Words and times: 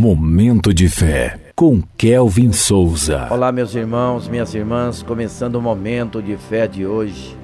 Momento 0.00 0.72
de 0.72 0.88
fé 0.88 1.50
com 1.56 1.82
Kelvin 1.96 2.52
Souza. 2.52 3.26
Olá, 3.32 3.50
meus 3.50 3.74
irmãos, 3.74 4.28
minhas 4.28 4.54
irmãs, 4.54 5.02
começando 5.02 5.56
o 5.56 5.60
momento 5.60 6.22
de 6.22 6.36
fé 6.36 6.68
de 6.68 6.86
hoje. 6.86 7.36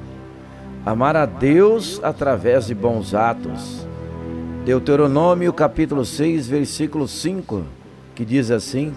Amar 0.86 1.16
a 1.16 1.26
Deus 1.26 1.98
através 2.00 2.68
de 2.68 2.74
bons 2.76 3.12
atos. 3.12 3.84
Deuteronômio 4.64 5.52
capítulo 5.52 6.04
6, 6.04 6.46
versículo 6.46 7.08
5, 7.08 7.64
que 8.14 8.24
diz 8.24 8.52
assim: 8.52 8.94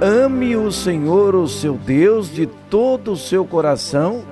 Ame 0.00 0.56
o 0.56 0.72
Senhor, 0.72 1.36
o 1.36 1.46
seu 1.46 1.74
Deus, 1.74 2.34
de 2.34 2.46
todo 2.68 3.12
o 3.12 3.16
seu 3.16 3.44
coração, 3.44 4.24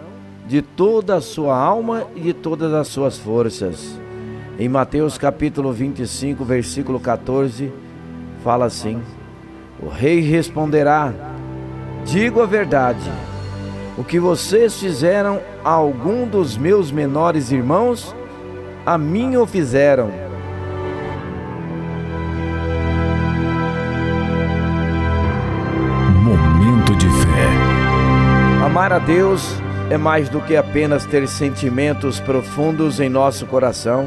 de 0.45 0.61
toda 0.61 1.14
a 1.14 1.21
sua 1.21 1.57
alma 1.57 2.05
e 2.16 2.21
de 2.21 2.32
todas 2.32 2.75
as 2.75 2.89
suas 2.89 3.16
forças. 3.16 3.96
Em 4.61 4.69
Mateus 4.69 5.17
capítulo 5.17 5.73
25, 5.73 6.45
versículo 6.45 7.01
14, 7.01 7.73
fala 8.45 8.67
assim: 8.67 9.01
O 9.82 9.89
rei 9.89 10.21
responderá: 10.21 11.14
Digo 12.05 12.43
a 12.43 12.46
verdade. 12.46 13.11
O 13.96 14.04
que 14.04 14.21
vocês 14.21 14.79
fizeram 14.79 15.41
a 15.65 15.71
algum 15.71 16.29
dos 16.29 16.59
meus 16.59 16.93
menores 16.93 17.51
irmãos, 17.51 18.15
a 18.85 18.99
mim 18.99 19.35
o 19.37 19.46
fizeram. 19.46 20.11
Momento 26.23 26.95
de 26.96 27.09
fé. 27.09 28.63
Amar 28.67 28.93
a 28.93 28.99
Deus 28.99 29.54
é 29.89 29.96
mais 29.96 30.29
do 30.29 30.39
que 30.39 30.54
apenas 30.54 31.07
ter 31.07 31.27
sentimentos 31.27 32.20
profundos 32.20 33.01
em 33.01 33.09
nosso 33.09 33.47
coração. 33.47 34.06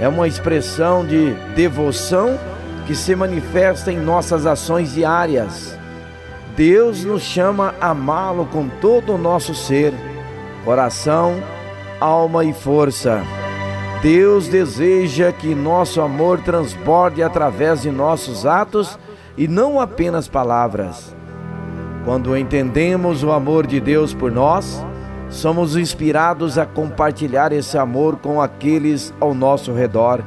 É 0.00 0.08
uma 0.08 0.26
expressão 0.26 1.06
de 1.06 1.32
devoção 1.54 2.38
que 2.86 2.94
se 2.94 3.14
manifesta 3.14 3.92
em 3.92 3.98
nossas 3.98 4.46
ações 4.46 4.92
diárias. 4.92 5.78
Deus 6.56 7.04
nos 7.04 7.22
chama 7.22 7.74
a 7.80 7.90
amá-lo 7.90 8.46
com 8.46 8.68
todo 8.68 9.14
o 9.14 9.18
nosso 9.18 9.54
ser, 9.54 9.92
coração, 10.64 11.42
alma 12.00 12.44
e 12.44 12.52
força. 12.52 13.22
Deus 14.02 14.48
deseja 14.48 15.32
que 15.32 15.54
nosso 15.54 16.00
amor 16.00 16.40
transborde 16.40 17.22
através 17.22 17.82
de 17.82 17.90
nossos 17.90 18.44
atos 18.44 18.98
e 19.36 19.48
não 19.48 19.80
apenas 19.80 20.28
palavras. 20.28 21.16
Quando 22.04 22.36
entendemos 22.36 23.24
o 23.24 23.32
amor 23.32 23.66
de 23.66 23.80
Deus 23.80 24.12
por 24.12 24.30
nós, 24.30 24.84
somos 25.28 25.76
inspirados 25.76 26.58
a 26.58 26.66
compartilhar 26.66 27.52
esse 27.52 27.76
amor 27.76 28.16
com 28.16 28.40
aqueles 28.40 29.12
ao 29.20 29.34
nosso 29.34 29.72
redor. 29.72 30.22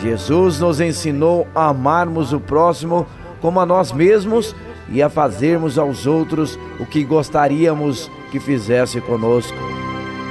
Jesus 0.00 0.60
nos 0.60 0.80
ensinou 0.80 1.46
a 1.54 1.66
amarmos 1.68 2.32
o 2.32 2.40
próximo 2.40 3.06
como 3.40 3.60
a 3.60 3.66
nós 3.66 3.92
mesmos 3.92 4.54
e 4.88 5.02
a 5.02 5.08
fazermos 5.08 5.78
aos 5.78 6.06
outros 6.06 6.58
o 6.78 6.86
que 6.86 7.04
gostaríamos 7.04 8.10
que 8.30 8.40
fizesse 8.40 9.00
conosco. 9.00 9.56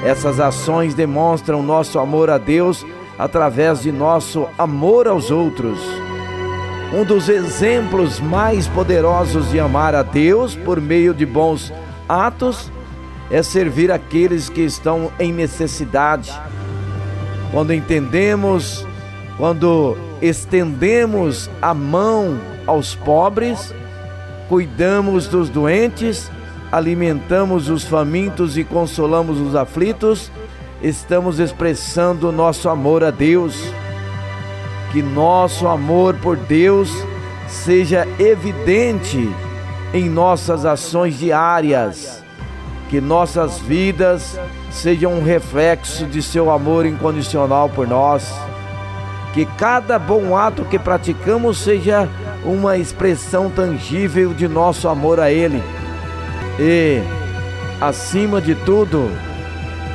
Essas 0.04 0.40
ações 0.40 0.94
demonstram 0.94 1.62
nosso 1.62 2.00
amor 2.00 2.30
a 2.30 2.38
Deus 2.38 2.86
através 3.18 3.82
de 3.82 3.92
nosso 3.92 4.48
amor 4.58 5.08
aos 5.08 5.30
outros. 5.30 5.80
Um 6.94 7.04
dos 7.04 7.30
exemplos 7.30 8.20
mais 8.20 8.68
poderosos 8.68 9.52
de 9.52 9.60
amar 9.60 9.94
a 9.94 10.02
Deus 10.02 10.56
por 10.56 10.80
meio 10.82 11.14
de 11.14 11.26
bons 11.26 11.72
atos 12.08 12.72
é 13.31 13.44
servir 13.44 13.91
aqueles 13.91 14.49
que 14.49 14.61
estão 14.61 15.11
em 15.19 15.31
necessidade. 15.31 16.33
Quando 17.52 17.73
entendemos, 17.73 18.85
quando 19.38 19.97
estendemos 20.22 21.50
a 21.61 21.73
mão 21.73 22.39
aos 22.66 22.95
pobres, 22.95 23.73
cuidamos 24.47 25.27
dos 25.27 25.50
doentes, 25.50 26.31
alimentamos 26.72 27.69
os 27.69 27.83
famintos 27.83 28.57
e 28.57 28.63
consolamos 28.63 29.39
os 29.39 29.56
aflitos, 29.56 30.31
estamos 30.81 31.39
expressando 31.39 32.31
nosso 32.31 32.69
amor 32.69 33.03
a 33.03 33.12
Deus. 33.12 33.62
Que 34.91 35.03
nosso 35.03 35.68
amor 35.68 36.16
por 36.16 36.35
Deus 36.35 36.89
seja 37.47 38.07
evidente 38.18 39.29
em 39.94 40.09
nossas 40.09 40.66
ações 40.66 41.19
diárias 41.19 42.23
que 42.89 43.00
nossas 43.00 43.59
vidas 43.59 44.38
sejam 44.72 45.13
um 45.13 45.23
reflexo 45.23 46.05
de 46.07 46.23
seu 46.23 46.50
amor 46.50 46.88
incondicional 46.88 47.69
por 47.69 47.88
nós. 47.88 48.33
Que 49.33 49.45
cada 49.45 50.00
bom 50.00 50.35
ato 50.35 50.66
que 50.66 50.79
praticamos 50.79 51.59
seja 51.59 52.09
uma 52.44 52.77
expressão 52.77 53.50
tangível 53.50 54.33
de 54.33 54.47
nosso 54.47 54.88
amor 54.88 55.19
a 55.19 55.31
Ele. 55.31 55.61
E, 56.59 57.00
acima 57.79 58.41
de 58.41 58.55
tudo, 58.55 59.11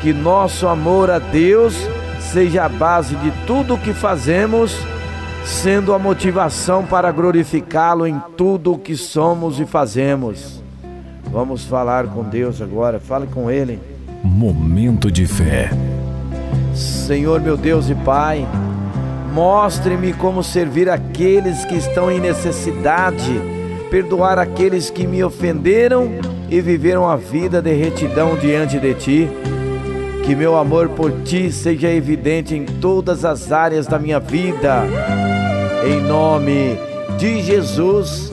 que 0.01 0.13
nosso 0.13 0.69
amor 0.69 1.11
a 1.11 1.19
Deus 1.19 1.75
seja 2.21 2.65
a 2.65 2.69
base 2.69 3.17
de 3.17 3.33
tudo 3.45 3.75
o 3.75 3.79
que 3.79 3.93
fazemos, 3.93 4.77
sendo 5.45 5.93
a 5.93 5.99
motivação 5.99 6.87
para 6.87 7.11
glorificá-lo 7.11 8.07
em 8.07 8.23
tudo 8.37 8.73
o 8.73 8.79
que 8.79 8.97
somos 8.97 9.59
e 9.59 9.67
fazemos. 9.67 10.64
Vamos 11.35 11.65
falar 11.65 12.07
com 12.07 12.23
Deus 12.23 12.63
agora, 12.63 13.01
fale 13.01 13.27
com 13.27 13.51
Ele. 13.51 13.81
Momento 14.23 15.11
de 15.11 15.27
fé. 15.27 15.69
Senhor 16.73 17.41
meu 17.41 17.57
Deus 17.57 17.91
e 17.91 17.95
Pai, 17.97 18.47
mostre-me 19.33 20.13
como 20.13 20.45
servir 20.45 20.89
aqueles 20.89 21.65
que 21.65 21.75
estão 21.75 22.09
em 22.09 22.21
necessidade, 22.21 23.33
perdoar 23.91 24.39
aqueles 24.39 24.91
que 24.91 25.09
me 25.09 25.25
ofenderam 25.25 26.09
e 26.49 26.61
viveram 26.61 27.11
a 27.11 27.17
vida 27.17 27.61
de 27.61 27.75
retidão 27.75 28.37
diante 28.37 28.79
de 28.79 28.95
Ti. 28.95 29.29
Que 30.25 30.37
meu 30.37 30.57
amor 30.57 30.91
por 30.91 31.11
Ti 31.25 31.51
seja 31.51 31.91
evidente 31.91 32.55
em 32.55 32.65
todas 32.65 33.25
as 33.25 33.51
áreas 33.51 33.89
da 33.89 33.99
minha 33.99 34.21
vida. 34.21 34.85
Em 35.85 36.01
nome 36.01 36.79
de 37.19 37.43
Jesus, 37.43 38.33